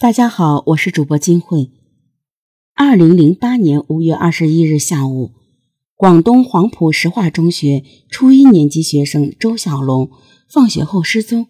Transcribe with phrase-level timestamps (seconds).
[0.00, 1.72] 大家好，我是主播金慧。
[2.72, 5.32] 二零零八年五月二十一日下午，
[5.96, 10.12] 广东黄埔石化中学初一年级学生周小龙
[10.48, 11.48] 放学后失踪。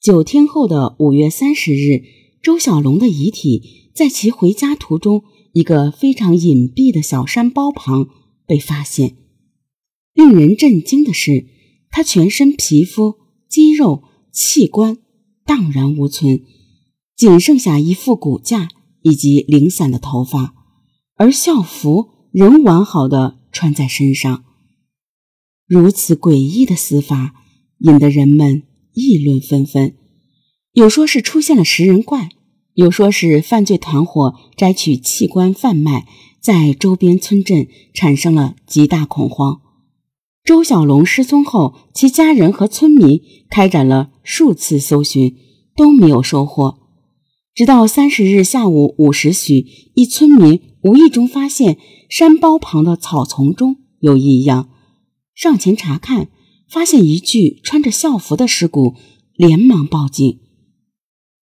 [0.00, 2.04] 九天后的五月三十日，
[2.40, 8.06] 周小龙的遗体在其回家途中一个非常隐蔽的小山包旁
[8.46, 9.16] 被发现。
[10.14, 11.46] 令人震惊的是，
[11.90, 13.16] 他全身皮肤、
[13.48, 14.98] 肌肉、器官
[15.44, 16.44] 荡然无存。
[17.20, 18.70] 仅剩下一副骨架
[19.02, 20.54] 以及零散的头发，
[21.16, 24.42] 而校服仍完好的穿在身上。
[25.66, 27.34] 如此诡异的死法，
[27.80, 28.62] 引得人们
[28.94, 29.94] 议论纷纷。
[30.72, 32.30] 有说是出现了食人怪，
[32.72, 36.08] 有说是犯罪团伙摘取器官贩卖，
[36.40, 39.60] 在周边村镇产生了极大恐慌。
[40.42, 45.36] 周小龙失踪后，其家人和村民开展了数次搜寻，
[45.76, 46.79] 都没有收获。
[47.52, 54.70] 直到三十日下午五时许，一村民无意中发现山包旁的草丛中有异样，
[55.34, 56.28] 上前查看，
[56.68, 58.94] 发现一具穿着校服的尸骨，
[59.34, 60.38] 连忙报警。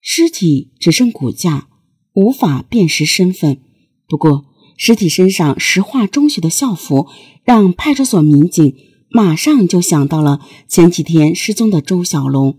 [0.01, 1.67] 尸体只剩骨架，
[2.13, 3.59] 无法辨识身份。
[4.07, 4.45] 不过，
[4.77, 7.07] 尸体身上石化中学的校服，
[7.43, 8.75] 让派出所民警
[9.11, 12.57] 马上就想到了前几天失踪的周小龙。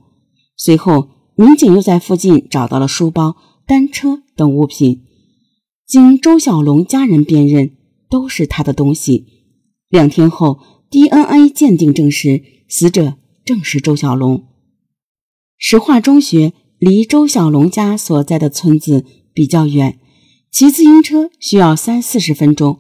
[0.57, 1.20] 随后。
[1.41, 3.35] 民警又在附近找到了书包、
[3.67, 5.07] 单车等物品，
[5.87, 7.79] 经周小龙家人辨认，
[8.11, 9.25] 都是他的东西。
[9.89, 10.61] 两天后
[10.91, 14.49] ，DNA 鉴定证实，死者正是周小龙。
[15.57, 19.99] 石化中学离周小龙家所在的村子比较远，
[20.51, 22.79] 骑自行车需要三四十分钟。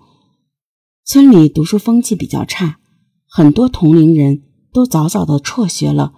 [1.06, 2.78] 村里读书风气比较差，
[3.26, 6.12] 很多同龄人都早早的辍学了。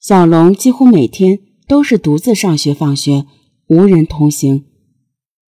[0.00, 1.38] 小龙几乎每天。
[1.70, 3.26] 都是独自上学放学，
[3.68, 4.64] 无人同行。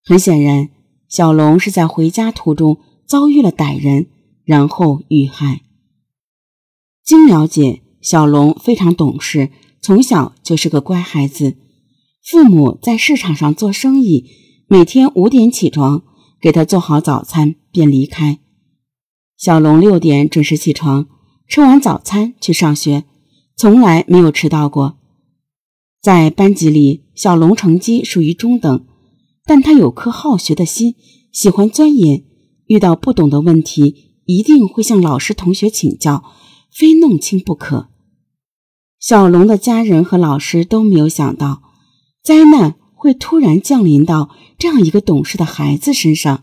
[0.04, 0.70] 很显然，
[1.08, 4.06] 小龙是在回家途中遭遇了歹人，
[4.44, 5.62] 然后遇害。
[7.04, 11.56] 经了解，小龙非常懂事，从小就是个乖孩子。
[12.24, 14.30] 父母在市场上做生意，
[14.68, 16.04] 每天五点起床，
[16.40, 18.38] 给他做好早餐便离开。
[19.36, 21.08] 小龙六点准时起床，
[21.48, 23.02] 吃完早餐去上学，
[23.56, 25.01] 从来没有迟到过。
[26.02, 28.84] 在班级里，小龙成绩属于中等，
[29.44, 30.96] 但他有颗好学的心，
[31.30, 32.24] 喜欢钻研。
[32.66, 36.24] 遇到不懂的问题，一定会向老师、同学请教，
[36.72, 37.88] 非弄清不可。
[38.98, 41.62] 小龙的家人和老师都没有想到，
[42.20, 46.42] 灾难会突然降临到这样一个懂事的孩子身上。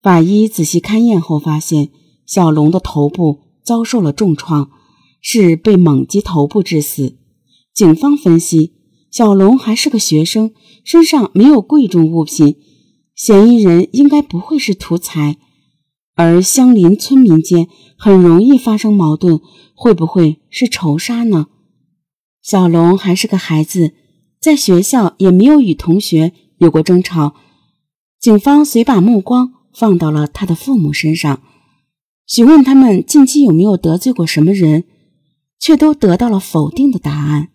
[0.00, 1.90] 法医仔细勘验后发现，
[2.24, 4.70] 小龙的头部遭受了重创，
[5.20, 7.18] 是被猛击头部致死。
[7.78, 8.72] 警方分析，
[9.08, 10.52] 小龙还是个学生，
[10.82, 12.56] 身上没有贵重物品，
[13.14, 15.36] 嫌疑人应该不会是图财。
[16.16, 19.40] 而相邻村民间很容易发生矛盾，
[19.76, 21.46] 会不会是仇杀呢？
[22.42, 23.92] 小龙还是个孩子，
[24.40, 27.36] 在学校也没有与同学有过争吵。
[28.18, 31.40] 警方遂把目光放到了他的父母身上，
[32.26, 34.82] 询问他们近期有没有得罪过什么人，
[35.60, 37.50] 却都得到了否定的答案。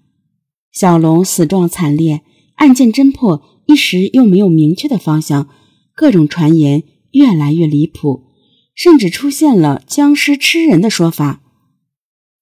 [0.74, 2.22] 小龙死状惨烈，
[2.56, 5.48] 案件侦破一时又没有明确的方向，
[5.94, 8.24] 各种传言越来越离谱，
[8.74, 11.44] 甚至出现了僵尸吃人的说法。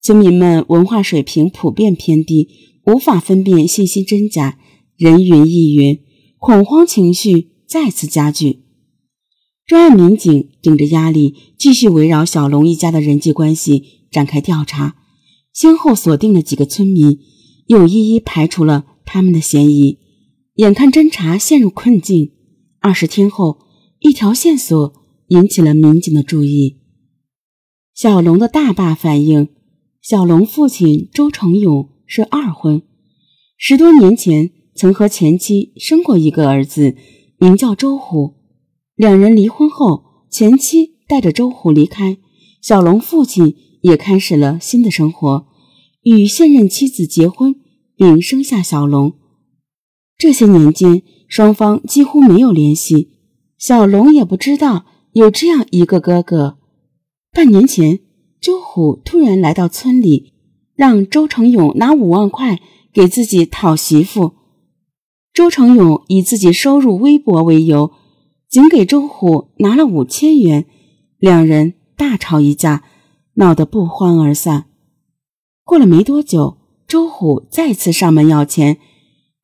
[0.02, 2.48] 村民们文化水平普遍偏低，
[2.86, 4.58] 无法分辨信息真假，
[4.96, 6.00] 人云亦云，
[6.40, 8.62] 恐慌情绪再次加剧。
[9.68, 14.96] 专案民警顶着压力，继续围绕小龙一家的人际关系展开调查，
[15.54, 17.20] 先后锁定了几个村民。
[17.72, 19.98] 又一一排除了他们的嫌疑，
[20.56, 22.34] 眼看侦查陷入困境。
[22.82, 23.60] 二十天后，
[24.00, 24.94] 一条线索
[25.30, 26.82] 引起了民警的注意。
[27.94, 29.48] 小龙的大爸反映，
[30.02, 32.82] 小龙父亲周成勇是二婚，
[33.56, 36.98] 十多年前曾和前妻生过一个儿子，
[37.38, 38.36] 名叫周虎。
[38.96, 42.18] 两人离婚后，前妻带着周虎离开，
[42.62, 45.48] 小龙父亲也开始了新的生活，
[46.02, 47.56] 与现任妻子结婚。
[48.02, 49.14] 并生下小龙。
[50.18, 53.20] 这些年间，双方几乎没有联系。
[53.60, 56.58] 小龙也不知道有这样一个哥哥。
[57.32, 58.00] 半年前，
[58.42, 60.34] 周虎突然来到村里，
[60.74, 62.60] 让周成勇拿五万块
[62.92, 64.34] 给自己讨媳妇。
[65.32, 67.92] 周成勇以自己收入微薄为由，
[68.50, 70.66] 仅给周虎拿了五千元，
[71.20, 72.84] 两人大吵一架，
[73.36, 74.66] 闹得不欢而散。
[75.64, 76.61] 过了没多久。
[76.92, 78.78] 周虎再次上门要钱，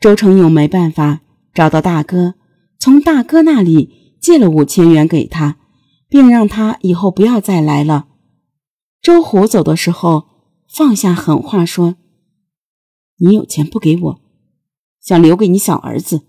[0.01, 1.21] 周成勇没办法，
[1.53, 2.33] 找到大哥，
[2.77, 5.57] 从大哥那里借了五千元给他，
[6.09, 8.09] 并让他以后不要再来了。
[9.01, 10.25] 周虎走的时候
[10.67, 11.95] 放下狠话说
[13.19, 14.21] ：“你有钱不给我，
[14.99, 16.23] 想留给你小儿子，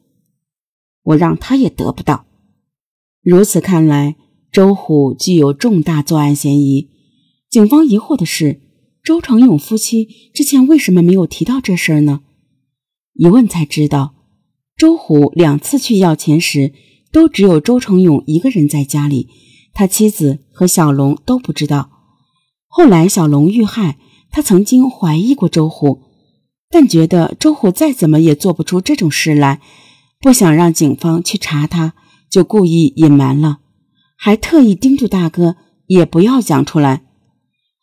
[1.03, 2.27] 我让他也得不到。”
[3.21, 4.15] 如此看来，
[4.53, 6.89] 周虎具有重大作案嫌疑。
[7.51, 8.61] 警方疑惑的是，
[9.09, 12.21] 周成勇夫妻之前为什么没有提到这事儿呢？
[13.15, 14.15] 一问才知道，
[14.77, 16.75] 周虎两次去要钱时，
[17.11, 19.31] 都只有周成勇一个人在家里，
[19.73, 21.89] 他妻子和小龙都不知道。
[22.67, 23.97] 后来小龙遇害，
[24.31, 26.03] 他曾经怀疑过周虎，
[26.69, 29.63] 但觉得周虎再怎么也做不出这种事来，
[30.21, 31.95] 不想让警方去查他，
[32.31, 33.61] 就故意隐瞒了，
[34.19, 35.57] 还特意叮嘱大哥
[35.87, 37.08] 也不要讲出来。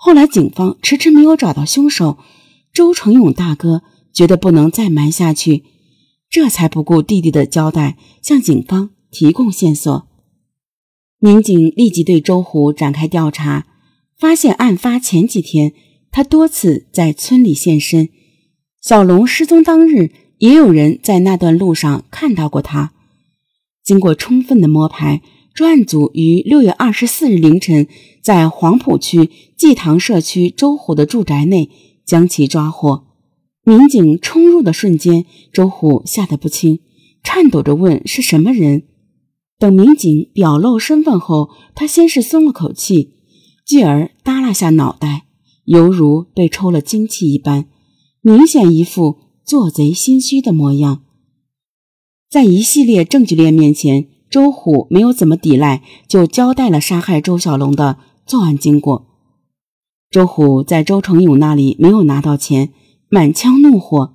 [0.06, 2.20] 后来警方迟迟没有找到凶手，
[2.72, 3.82] 周成勇大哥。
[4.14, 5.64] 觉得不能再瞒下去，
[6.30, 10.08] 这才不顾弟弟的交代，向警方提供线索。
[11.18, 13.66] 民警立即对周虎展开调查，
[14.16, 15.74] 发现案发前几天，
[16.12, 18.10] 他多次在村里现身。
[18.80, 22.94] 小龙失踪当日，也有人在那段路上看到过他。
[23.84, 25.24] 经过充分的摸排，
[25.56, 27.88] 专案组于六月二十四日凌晨，
[28.22, 31.70] 在黄埔区济塘社区周虎的住宅内
[32.06, 33.06] 将其抓获。
[33.64, 36.82] 民警冲入的瞬间，周虎吓得不轻，
[37.24, 38.84] 颤抖着问：“是什么人？”
[39.58, 43.14] 等民警表露身份后，他先是松了口气，
[43.66, 45.28] 继而耷拉下脑袋，
[45.64, 47.70] 犹如被抽了精气一般，
[48.20, 51.04] 明显一副做贼心虚的模样。
[52.30, 59.08] 在一系列证据链面前，周虎没有怎么抵赖，就交代了杀害周小龙的作案经过。
[60.12, 62.74] 周虎在周成勇那里没有拿到钱。
[63.08, 64.14] 满腔怒火，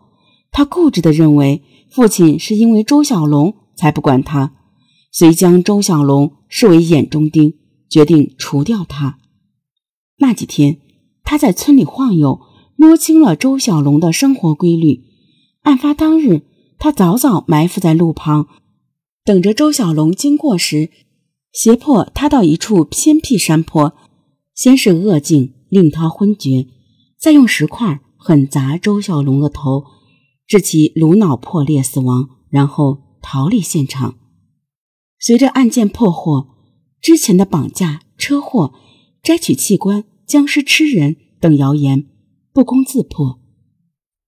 [0.53, 4.53] 他固执地认为父亲是因为周小龙才不管他，
[5.11, 7.55] 遂将周小龙视为眼中钉，
[7.89, 9.17] 决定除掉他。
[10.19, 10.81] 那几天，
[11.25, 12.43] 他在村里晃悠，
[12.77, 15.03] 摸清了周小龙的生活规律。
[15.63, 16.43] 案发当日，
[16.79, 18.49] 他早早埋伏在路旁，
[19.25, 20.91] 等着周小龙经过时，
[21.53, 23.95] 胁迫他到一处偏僻山坡，
[24.55, 26.67] 先是恶境令他昏厥，
[27.19, 28.01] 再用石块。
[28.23, 29.83] 狠砸周小龙的头，
[30.47, 34.19] 致其颅脑破裂死亡，然后逃离现场。
[35.19, 36.49] 随着案件破获，
[37.01, 38.75] 之前的绑架、车祸、
[39.23, 42.09] 摘取器官、僵尸吃人等谣言
[42.53, 43.41] 不攻自破。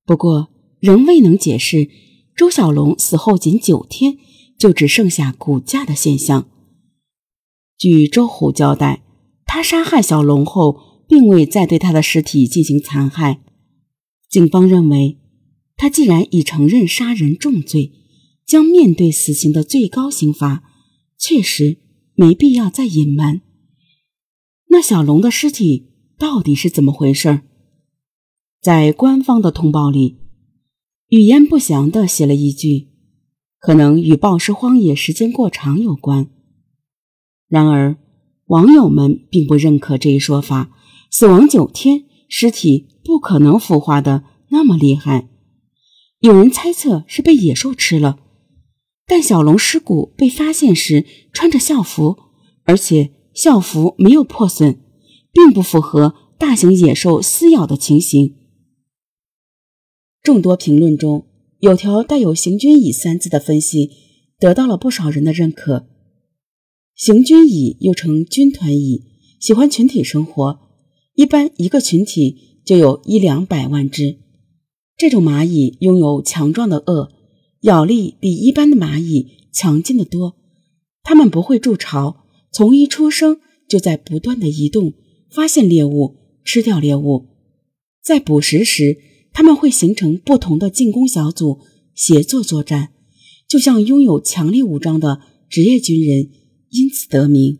[0.07, 0.49] 不过，
[0.81, 1.91] 仍未能解释
[2.35, 4.17] 周小龙死后仅九天
[4.59, 6.49] 就只剩下骨架的现象。
[7.77, 9.03] 据周虎交代，
[9.45, 13.41] 他杀害小龙后，并未再对他的尸体进行残害。
[14.29, 15.19] 警方认为，
[15.77, 17.93] 他既然已承认杀人重罪，
[18.47, 20.63] 将面对死刑的最高刑罚，
[21.19, 21.79] 确实
[22.15, 23.41] 没必要再隐瞒。
[24.69, 27.41] 那小龙的尸体到底是怎么回事？
[28.61, 30.19] 在官方的通报里，
[31.09, 32.92] 语焉不详地写了一句
[33.63, 36.29] ：“可能与暴尸荒野时间过长有关。”
[37.49, 37.97] 然而，
[38.49, 40.71] 网友们并不认可这一说法。
[41.11, 42.91] 死亡九天，尸体。
[43.05, 45.29] 不可能腐化的那么厉害，
[46.21, 48.21] 有人猜测是被野兽吃了。
[49.09, 52.17] 但小龙尸骨被发现时穿着校服，
[52.63, 54.81] 而且校服没有破损，
[55.33, 58.37] 并不符合大型野兽撕咬的情形。
[60.23, 61.27] 众多评论中
[61.63, 63.93] 有条带有“行军蚁”三字的分析，
[64.41, 65.87] 得到了不少人的认可。
[66.97, 69.05] 行军蚁又称军团蚁，
[69.39, 70.59] 喜欢群体生活，
[71.15, 72.51] 一般一个群体。
[72.65, 74.19] 就有一两百万只。
[74.97, 77.11] 这种蚂蚁拥有强壮的颚，
[77.63, 80.37] 咬力比一般的蚂蚁强劲的多。
[81.03, 84.95] 它们不会筑巢，从一出生就在不断的移动，
[85.29, 87.27] 发现猎物，吃掉猎物。
[88.01, 88.99] 在捕食时，
[89.33, 91.61] 他们会形成不同的进攻小组，
[91.95, 92.93] 协作作战，
[93.49, 96.31] 就像拥有强力武装的职业军人，
[96.71, 97.59] 因此得名。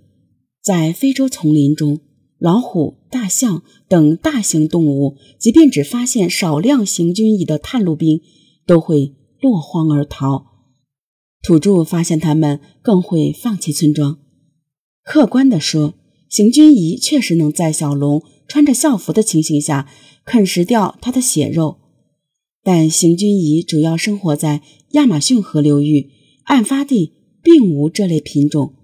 [0.63, 2.01] 在非洲丛林中。
[2.39, 8.21] 老虎、大象等大型动物，即便只发现少量行军蚁的探路兵，
[8.67, 10.47] 都会落荒而逃。
[11.41, 14.19] 土著发现它们，更会放弃村庄。
[15.05, 15.95] 客观地说，
[16.29, 19.89] 行军蚁确实能在小龙穿着校服的情形下
[20.27, 21.79] 啃食掉它的血肉，
[22.63, 26.11] 但行军蚁主要生活在亚马逊河流域，
[26.45, 28.75] 案发地并无这类品种。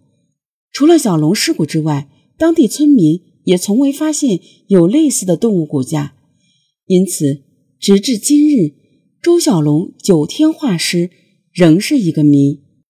[0.73, 2.09] 除了小龙尸骨之外，
[2.39, 3.29] 当地村民。
[3.45, 6.15] 也从未发现有类似的动物骨架，
[6.85, 7.45] 因此，
[7.81, 8.75] 直至今日，
[9.23, 11.09] 周小龙九天化尸
[11.55, 12.61] 仍是一个谜。